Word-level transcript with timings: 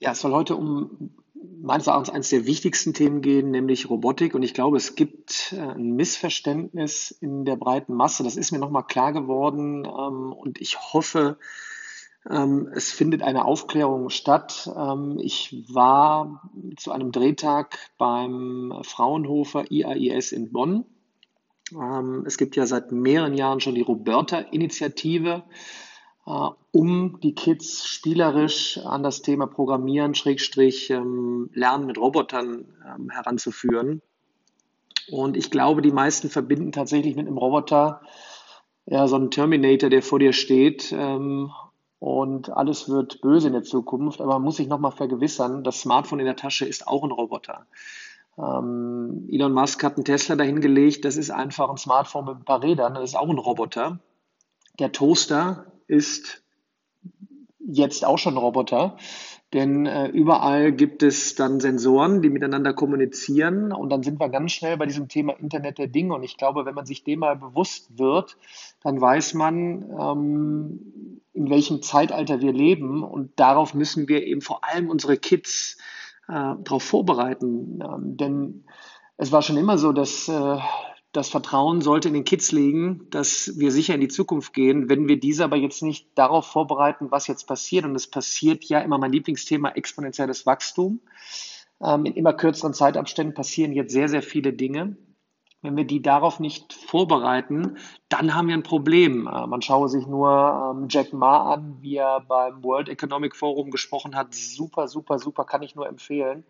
Ja, 0.00 0.12
es 0.12 0.20
soll 0.20 0.32
heute 0.32 0.56
um 0.56 1.10
meines 1.62 1.86
Erachtens 1.86 2.08
eines 2.08 2.30
der 2.30 2.46
wichtigsten 2.46 2.94
Themen 2.94 3.20
gehen, 3.20 3.50
nämlich 3.50 3.90
Robotik. 3.90 4.34
Und 4.34 4.42
ich 4.42 4.54
glaube, 4.54 4.78
es 4.78 4.94
gibt 4.94 5.52
äh, 5.52 5.60
ein 5.60 5.92
Missverständnis 5.94 7.10
in 7.10 7.44
der 7.44 7.56
breiten 7.56 7.94
Masse. 7.94 8.24
Das 8.24 8.36
ist 8.36 8.50
mir 8.50 8.58
nochmal 8.58 8.86
klar 8.86 9.12
geworden. 9.12 9.84
Ähm, 9.84 10.32
und 10.32 10.58
ich 10.58 10.78
hoffe, 10.80 11.36
ähm, 12.30 12.70
es 12.74 12.90
findet 12.90 13.22
eine 13.22 13.44
Aufklärung 13.44 14.08
statt. 14.08 14.70
Ähm, 14.74 15.18
ich 15.20 15.64
war 15.68 16.50
zu 16.78 16.92
einem 16.92 17.12
Drehtag 17.12 17.78
beim 17.98 18.72
Fraunhofer 18.82 19.70
IAIS 19.70 20.32
in 20.32 20.52
Bonn. 20.52 20.86
Es 22.24 22.36
gibt 22.36 22.56
ja 22.56 22.66
seit 22.66 22.90
mehreren 22.90 23.34
Jahren 23.34 23.60
schon 23.60 23.76
die 23.76 23.80
Roberta-Initiative. 23.80 25.44
Äh, 26.30 26.50
um 26.72 27.18
die 27.20 27.34
Kids 27.34 27.88
spielerisch 27.88 28.78
an 28.78 29.02
das 29.02 29.22
Thema 29.22 29.48
Programmieren, 29.48 30.14
Schrägstrich, 30.14 30.90
ähm, 30.90 31.50
Lernen 31.52 31.86
mit 31.86 31.98
Robotern 31.98 32.66
ähm, 32.86 33.10
heranzuführen. 33.10 34.00
Und 35.10 35.36
ich 35.36 35.50
glaube, 35.50 35.82
die 35.82 35.90
meisten 35.90 36.30
verbinden 36.30 36.70
tatsächlich 36.70 37.16
mit 37.16 37.26
einem 37.26 37.38
Roboter 37.38 38.02
ja, 38.86 39.08
so 39.08 39.16
einen 39.16 39.32
Terminator, 39.32 39.90
der 39.90 40.02
vor 40.02 40.20
dir 40.20 40.32
steht 40.32 40.92
ähm, 40.92 41.50
und 41.98 42.50
alles 42.50 42.88
wird 42.88 43.20
böse 43.20 43.48
in 43.48 43.52
der 43.52 43.64
Zukunft. 43.64 44.20
Aber 44.20 44.34
man 44.34 44.42
muss 44.42 44.56
sich 44.56 44.68
nochmal 44.68 44.92
vergewissern, 44.92 45.64
das 45.64 45.80
Smartphone 45.80 46.20
in 46.20 46.26
der 46.26 46.36
Tasche 46.36 46.66
ist 46.66 46.86
auch 46.86 47.02
ein 47.02 47.10
Roboter. 47.10 47.66
Elon 48.36 49.52
Musk 49.52 49.84
hat 49.84 49.96
einen 49.96 50.06
Tesla 50.06 50.34
dahingelegt, 50.34 51.04
das 51.04 51.18
ist 51.18 51.30
einfach 51.30 51.68
ein 51.68 51.76
Smartphone 51.76 52.24
mit 52.24 52.36
ein 52.36 52.44
paar 52.44 52.62
Rädern, 52.62 52.94
das 52.94 53.10
ist 53.10 53.16
auch 53.16 53.28
ein 53.28 53.36
Roboter. 53.36 53.98
Der 54.78 54.92
Toaster 54.92 55.66
ist 55.90 56.42
jetzt 57.58 58.04
auch 58.04 58.18
schon 58.18 58.36
Roboter, 58.36 58.96
denn 59.52 59.84
äh, 59.86 60.06
überall 60.06 60.70
gibt 60.72 61.02
es 61.02 61.34
dann 61.34 61.58
Sensoren, 61.58 62.22
die 62.22 62.30
miteinander 62.30 62.72
kommunizieren. 62.72 63.72
Und 63.72 63.90
dann 63.90 64.04
sind 64.04 64.20
wir 64.20 64.28
ganz 64.28 64.52
schnell 64.52 64.76
bei 64.76 64.86
diesem 64.86 65.08
Thema 65.08 65.32
Internet 65.32 65.78
der 65.78 65.88
Dinge. 65.88 66.14
Und 66.14 66.22
ich 66.22 66.36
glaube, 66.36 66.66
wenn 66.66 66.74
man 66.74 66.86
sich 66.86 67.02
dem 67.02 67.20
mal 67.20 67.34
bewusst 67.34 67.98
wird, 67.98 68.36
dann 68.82 69.00
weiß 69.00 69.34
man, 69.34 69.90
ähm, 70.00 71.20
in 71.32 71.50
welchem 71.50 71.82
Zeitalter 71.82 72.40
wir 72.40 72.52
leben. 72.52 73.02
Und 73.02 73.32
darauf 73.40 73.74
müssen 73.74 74.08
wir 74.08 74.24
eben 74.24 74.40
vor 74.40 74.62
allem 74.62 74.88
unsere 74.88 75.16
Kids 75.16 75.78
äh, 76.28 76.54
darauf 76.62 76.84
vorbereiten, 76.84 77.80
ähm, 77.82 78.16
denn 78.16 78.64
es 79.16 79.32
war 79.32 79.42
schon 79.42 79.56
immer 79.56 79.76
so, 79.76 79.92
dass 79.92 80.28
äh, 80.28 80.58
das 81.12 81.28
Vertrauen 81.28 81.80
sollte 81.80 82.08
in 82.08 82.14
den 82.14 82.24
Kids 82.24 82.52
liegen, 82.52 83.08
dass 83.10 83.58
wir 83.58 83.72
sicher 83.72 83.94
in 83.94 84.00
die 84.00 84.08
Zukunft 84.08 84.52
gehen. 84.52 84.88
Wenn 84.88 85.08
wir 85.08 85.18
diese 85.18 85.44
aber 85.44 85.56
jetzt 85.56 85.82
nicht 85.82 86.06
darauf 86.14 86.46
vorbereiten, 86.46 87.10
was 87.10 87.26
jetzt 87.26 87.48
passiert, 87.48 87.84
und 87.84 87.96
es 87.96 88.06
passiert 88.06 88.64
ja 88.64 88.80
immer 88.80 88.98
mein 88.98 89.12
Lieblingsthema, 89.12 89.70
exponentielles 89.70 90.46
Wachstum. 90.46 91.00
Ähm, 91.82 92.04
in 92.04 92.14
immer 92.14 92.32
kürzeren 92.32 92.74
Zeitabständen 92.74 93.34
passieren 93.34 93.72
jetzt 93.72 93.92
sehr, 93.92 94.08
sehr 94.08 94.22
viele 94.22 94.52
Dinge. 94.52 94.96
Wenn 95.62 95.76
wir 95.76 95.84
die 95.84 96.00
darauf 96.00 96.40
nicht 96.40 96.72
vorbereiten, 96.72 97.76
dann 98.08 98.34
haben 98.34 98.48
wir 98.48 98.54
ein 98.54 98.62
Problem. 98.62 99.26
Äh, 99.26 99.46
man 99.46 99.62
schaue 99.62 99.88
sich 99.88 100.06
nur 100.06 100.74
ähm, 100.76 100.86
Jack 100.88 101.12
Ma 101.12 101.52
an, 101.52 101.78
wie 101.80 101.96
er 101.96 102.20
beim 102.20 102.62
World 102.62 102.88
Economic 102.88 103.34
Forum 103.34 103.70
gesprochen 103.70 104.14
hat. 104.14 104.32
Super, 104.32 104.86
super, 104.86 105.18
super, 105.18 105.44
kann 105.44 105.62
ich 105.62 105.74
nur 105.74 105.88
empfehlen. 105.88 106.44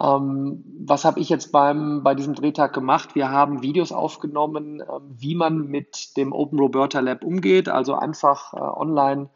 Ähm, 0.00 0.64
was 0.86 1.04
habe 1.04 1.20
ich 1.20 1.28
jetzt 1.28 1.50
beim, 1.50 2.02
bei 2.02 2.14
diesem 2.14 2.34
Drehtag 2.34 2.72
gemacht? 2.72 3.14
Wir 3.14 3.30
haben 3.30 3.62
Videos 3.62 3.92
aufgenommen, 3.92 4.80
ähm, 4.80 5.16
wie 5.16 5.34
man 5.34 5.66
mit 5.66 6.16
dem 6.16 6.32
Open 6.32 6.58
Roberta 6.58 7.00
Lab 7.00 7.24
umgeht, 7.24 7.68
also 7.68 7.94
einfach 7.94 8.54
äh, 8.54 8.58
online 8.58 9.28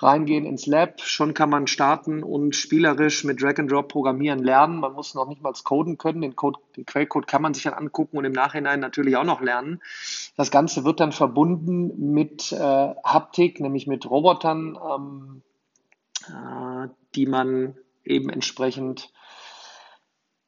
reingehen 0.00 0.44
ins 0.44 0.66
Lab. 0.66 1.00
Schon 1.00 1.34
kann 1.34 1.50
man 1.50 1.66
starten 1.66 2.22
und 2.22 2.54
spielerisch 2.54 3.24
mit 3.24 3.42
Drag 3.42 3.58
and 3.58 3.70
Drop 3.70 3.88
programmieren 3.88 4.42
lernen. 4.42 4.80
Man 4.80 4.92
muss 4.92 5.14
noch 5.14 5.28
nicht 5.28 5.42
mal 5.42 5.52
coden 5.64 5.98
können. 5.98 6.20
Den, 6.20 6.36
Code, 6.36 6.60
den 6.76 6.86
Quellcode 6.86 7.26
kann 7.26 7.42
man 7.42 7.54
sich 7.54 7.64
dann 7.64 7.74
angucken 7.74 8.16
und 8.16 8.24
im 8.24 8.32
Nachhinein 8.32 8.80
natürlich 8.80 9.16
auch 9.16 9.24
noch 9.24 9.40
lernen. 9.40 9.80
Das 10.36 10.50
Ganze 10.50 10.84
wird 10.84 11.00
dann 11.00 11.12
verbunden 11.12 12.12
mit 12.12 12.52
äh, 12.52 12.94
Haptik, 13.04 13.60
nämlich 13.60 13.86
mit 13.86 14.08
Robotern, 14.08 14.78
ähm, 14.88 15.42
äh, 16.28 16.88
die 17.14 17.26
man 17.26 17.76
eben 18.04 18.30
entsprechend 18.30 19.12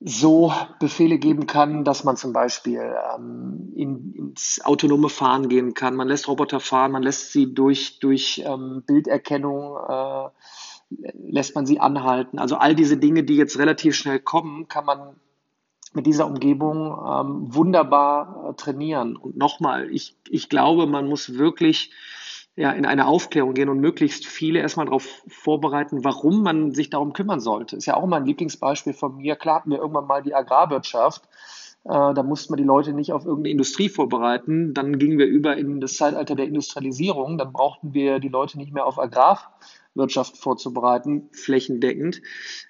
so 0.01 0.53
Befehle 0.79 1.19
geben 1.19 1.47
kann, 1.47 1.85
dass 1.85 2.05
man 2.05 2.17
zum 2.17 2.33
Beispiel 2.33 2.81
ähm, 3.15 3.73
in, 3.77 4.15
ins 4.15 4.61
autonome 4.65 5.11
Fahren 5.11 5.49
gehen 5.51 5.75
kann. 5.75 5.95
Man 5.95 6.09
lässt 6.09 6.27
Roboter 6.27 6.59
fahren, 6.59 6.93
man 6.93 7.03
lässt 7.03 7.33
sie 7.33 7.53
durch, 7.53 7.99
durch 8.01 8.43
ähm, 8.47 8.83
Bilderkennung, 8.87 9.77
äh, 9.77 10.29
lässt 11.29 11.55
man 11.55 11.67
sie 11.67 11.81
anhalten. 11.81 12.39
Also 12.39 12.57
all 12.57 12.75
diese 12.75 12.97
Dinge, 12.97 13.25
die 13.25 13.37
jetzt 13.37 13.59
relativ 13.59 13.95
schnell 13.95 14.21
kommen, 14.21 14.69
kann 14.69 14.87
man 14.87 15.17
mit 15.93 16.07
dieser 16.07 16.27
Umgebung 16.27 16.87
ähm, 16.87 17.55
wunderbar 17.55 18.51
äh, 18.51 18.55
trainieren. 18.55 19.17
Und 19.17 19.37
nochmal, 19.37 19.91
ich, 19.91 20.17
ich 20.29 20.49
glaube, 20.49 20.87
man 20.87 21.09
muss 21.09 21.35
wirklich 21.37 21.93
ja, 22.61 22.73
in 22.73 22.85
eine 22.85 23.07
Aufklärung 23.07 23.55
gehen 23.55 23.71
und 23.71 23.81
möglichst 23.81 24.27
viele 24.27 24.59
erstmal 24.59 24.85
darauf 24.85 25.23
vorbereiten, 25.27 26.05
warum 26.05 26.43
man 26.43 26.73
sich 26.73 26.91
darum 26.91 27.15
kümmern 27.15 27.41
sollte. 27.41 27.75
Ist 27.75 27.87
ja 27.87 27.95
auch 27.95 28.05
mal 28.07 28.19
ein 28.19 28.27
Lieblingsbeispiel 28.27 28.93
von 28.93 29.17
mir. 29.17 29.35
Klar 29.35 29.61
hatten 29.61 29.71
wir 29.71 29.79
irgendwann 29.79 30.07
mal 30.07 30.23
die 30.23 30.35
Agrarwirtschaft. 30.35 31.23
Äh, 31.85 32.15
da 32.15 32.23
mussten 32.23 32.53
wir 32.53 32.59
die 32.59 32.65
Leute 32.65 32.93
nicht 32.93 33.13
auf 33.13 33.25
irgendeine 33.25 33.53
Industrie 33.53 33.89
vorbereiten. 33.89 34.75
Dann 34.75 34.99
gingen 34.99 35.19
wir 35.19 35.27
über 35.27 35.57
in 35.57 35.81
das 35.81 35.95
Zeitalter 35.95 36.35
der 36.35 36.47
Industrialisierung. 36.47 37.39
Dann 37.39 37.53
brauchten 37.53 37.95
wir 37.95 38.19
die 38.19 38.29
Leute 38.29 38.59
nicht 38.59 38.73
mehr 38.73 38.85
auf 38.85 38.99
Agrarwirtschaft 38.99 40.37
vorzubereiten, 40.37 41.31
flächendeckend. 41.33 42.21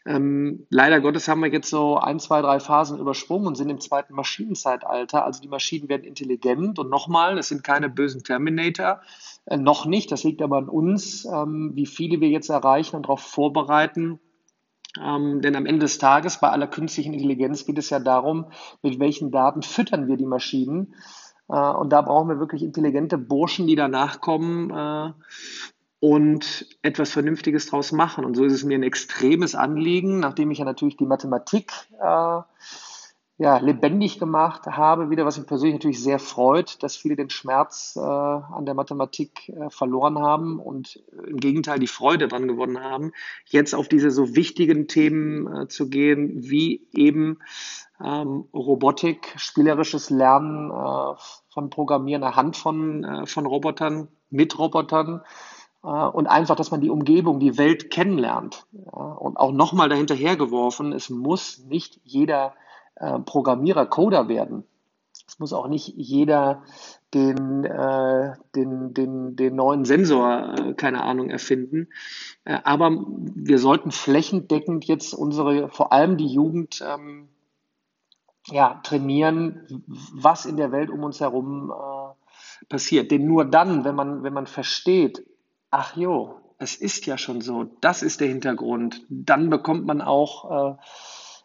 Ähm, 0.07 0.67
leider 0.71 1.01
Gottes 1.01 1.27
haben 1.27 1.43
wir 1.43 1.51
jetzt 1.51 1.71
so 1.71 1.97
ein, 1.97 2.21
zwei, 2.21 2.41
drei 2.41 2.61
Phasen 2.61 3.01
übersprungen 3.01 3.49
und 3.49 3.57
sind 3.57 3.69
im 3.69 3.81
zweiten 3.81 4.15
Maschinenzeitalter. 4.15 5.25
Also 5.25 5.43
die 5.43 5.49
Maschinen 5.49 5.89
werden 5.89 6.05
intelligent 6.05 6.79
und 6.79 6.89
nochmal, 6.89 7.37
es 7.37 7.49
sind 7.49 7.65
keine 7.65 7.89
bösen 7.89 8.23
Terminator, 8.23 9.01
äh, 9.47 9.57
noch 9.57 9.87
nicht. 9.87 10.13
Das 10.13 10.23
liegt 10.23 10.41
aber 10.41 10.59
an 10.59 10.69
uns, 10.69 11.25
ähm, 11.25 11.73
wie 11.75 11.87
viele 11.87 12.21
wir 12.21 12.29
jetzt 12.29 12.49
erreichen 12.49 12.95
und 12.95 13.03
darauf 13.07 13.21
vorbereiten. 13.21 14.21
Ähm, 14.99 15.41
denn 15.41 15.55
am 15.57 15.67
Ende 15.67 15.81
des 15.81 15.99
Tages 15.99 16.41
bei 16.41 16.49
aller 16.49 16.67
künstlichen 16.67 17.15
Intelligenz 17.15 17.65
geht 17.65 17.79
es 17.79 17.91
ja 17.91 18.01
darum, 18.01 18.47
mit 18.83 18.99
welchen 18.99 19.31
Daten 19.31 19.63
füttern 19.63 20.09
wir 20.09 20.17
die 20.17 20.27
Maschinen. 20.27 20.95
Äh, 21.49 21.55
und 21.55 21.91
da 21.91 22.03
brauchen 22.03 22.29
wir 22.29 22.41
wirklich 22.41 22.63
intelligente 22.63 23.19
Burschen, 23.19 23.67
die 23.67 23.77
danach 23.77 24.21
kommen 24.21 24.71
äh, 24.71 25.13
und 26.01 26.67
etwas 26.83 27.11
Vernünftiges 27.11 27.67
draus 27.67 27.93
machen. 27.93 28.25
Und 28.25 28.35
so 28.35 28.45
ist 28.45 28.55
es 28.55 28.65
mir 28.65 28.79
ein 28.79 28.83
extremes 28.83 29.55
Anliegen, 29.55 30.19
nachdem 30.19 30.51
ich 30.51 30.59
ja 30.59 30.65
natürlich 30.65 30.97
die 30.97 31.07
Mathematik 31.07 31.73
äh, 32.01 32.41
ja, 33.41 33.57
lebendig 33.57 34.19
gemacht 34.19 34.67
habe, 34.67 35.09
wieder, 35.09 35.25
was 35.25 35.39
mich 35.39 35.47
persönlich 35.47 35.77
natürlich 35.77 36.03
sehr 36.03 36.19
freut, 36.19 36.83
dass 36.83 36.95
viele 36.95 37.17
den 37.17 37.31
Schmerz 37.31 37.97
äh, 37.97 38.01
an 38.03 38.67
der 38.67 38.75
Mathematik 38.75 39.49
äh, 39.49 39.71
verloren 39.71 40.19
haben 40.19 40.59
und 40.59 41.03
äh, 41.11 41.31
im 41.31 41.39
Gegenteil 41.39 41.79
die 41.79 41.87
Freude 41.87 42.29
dran 42.29 42.49
gewonnen 42.49 42.85
haben, 42.85 43.13
jetzt 43.47 43.75
auf 43.75 43.89
diese 43.89 44.11
so 44.11 44.37
wichtigen 44.37 44.89
Themen 44.89 45.47
äh, 45.57 45.69
zu 45.69 45.89
gehen, 45.89 46.51
wie 46.51 46.87
eben 46.93 47.39
ähm, 48.05 48.45
Robotik, 48.53 49.33
spielerisches 49.37 50.11
Lernen 50.11 50.71
äh, 50.71 51.15
von 51.49 51.71
Programmieren 51.71 52.23
anhand 52.23 52.59
von, 52.59 53.05
äh, 53.05 53.27
von 53.27 53.47
Robotern, 53.47 54.09
mit 54.29 54.59
Robotern 54.59 55.23
und 55.83 56.27
einfach, 56.27 56.57
dass 56.57 56.71
man 56.71 56.83
die 56.83 56.91
Umgebung, 56.91 57.41
die 57.41 57.57
Welt 57.57 57.91
kennenlernt. 57.91 58.67
und 58.93 59.39
auch 59.39 59.51
nochmal 59.51 59.89
dahinterher 59.89 60.37
geworfen, 60.37 60.93
es 60.93 61.09
muss 61.09 61.65
nicht 61.65 61.99
jeder 62.05 62.53
äh, 63.01 63.19
Programmierer, 63.19 63.87
Coder 63.87 64.29
werden. 64.29 64.65
Es 65.27 65.39
muss 65.39 65.53
auch 65.53 65.69
nicht 65.69 65.95
jeder 65.97 66.63
den, 67.15 67.65
äh, 67.65 68.35
den, 68.55 68.95
den, 68.95 69.37
den 69.37 69.55
neuen 69.55 69.85
Sensor, 69.85 70.55
äh, 70.59 70.75
keine 70.75 71.03
Ahnung, 71.03 71.31
erfinden. 71.31 71.89
Äh, 72.45 72.59
aber 72.65 72.91
wir 72.91 73.59
sollten 73.59 73.91
flächendeckend 73.91 74.87
jetzt 74.87 75.15
unsere, 75.15 75.69
vor 75.69 75.93
allem 75.93 76.17
die 76.17 76.27
Jugend, 76.27 76.83
ähm, 76.87 77.29
ja, 78.47 78.81
trainieren, 78.83 79.85
was 79.87 80.47
in 80.47 80.57
der 80.57 80.73
Welt 80.73 80.91
um 80.91 81.05
uns 81.05 81.21
herum 81.21 81.71
äh, 81.71 82.67
passiert. 82.69 83.11
Denn 83.11 83.27
nur 83.27 83.45
dann, 83.45 83.85
wenn 83.85 83.95
man, 83.95 84.23
wenn 84.23 84.33
man 84.33 84.47
versteht, 84.47 85.25
ach 85.71 85.97
jo, 85.97 86.41
es 86.59 86.77
ist 86.77 87.07
ja 87.07 87.17
schon 87.17 87.41
so, 87.41 87.65
das 87.81 88.03
ist 88.03 88.21
der 88.21 88.29
Hintergrund, 88.29 89.05
dann 89.09 89.49
bekommt 89.49 89.87
man 89.87 90.01
auch 90.01 90.75
äh, 90.75 90.77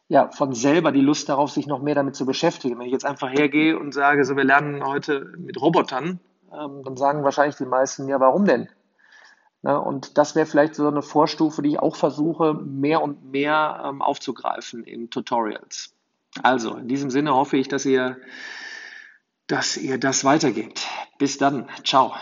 ja, 0.07 0.29
von 0.29 0.53
selber 0.53 0.91
die 0.91 1.01
Lust 1.01 1.29
darauf, 1.29 1.51
sich 1.51 1.67
noch 1.67 1.81
mehr 1.81 1.95
damit 1.95 2.15
zu 2.15 2.25
beschäftigen. 2.25 2.77
Wenn 2.77 2.85
ich 2.85 2.91
jetzt 2.91 3.05
einfach 3.05 3.31
hergehe 3.31 3.77
und 3.77 3.93
sage, 3.93 4.23
so 4.25 4.35
wir 4.35 4.43
lernen 4.43 4.85
heute 4.85 5.33
mit 5.37 5.59
Robotern, 5.59 6.19
ähm, 6.53 6.83
dann 6.83 6.97
sagen 6.97 7.23
wahrscheinlich 7.23 7.55
die 7.55 7.65
meisten, 7.65 8.07
ja, 8.07 8.19
warum 8.19 8.45
denn? 8.45 8.69
Na, 9.63 9.77
und 9.77 10.19
das 10.19 10.35
wäre 10.35 10.45
vielleicht 10.45 10.75
so 10.75 10.87
eine 10.87 11.01
Vorstufe, 11.01 11.63
die 11.63 11.69
ich 11.69 11.79
auch 11.79 11.95
versuche, 11.95 12.53
mehr 12.53 13.01
und 13.01 13.31
mehr 13.31 13.83
ähm, 13.83 14.03
aufzugreifen 14.03 14.83
in 14.83 15.09
Tutorials. 15.09 15.95
Also, 16.43 16.75
in 16.75 16.87
diesem 16.87 17.09
Sinne 17.09 17.33
hoffe 17.33 17.57
ich, 17.57 17.67
dass 17.67 17.85
ihr, 17.85 18.17
dass 19.47 19.77
ihr 19.77 19.99
das 19.99 20.23
weitergebt. 20.23 20.85
Bis 21.17 21.39
dann. 21.39 21.67
Ciao. 21.83 22.13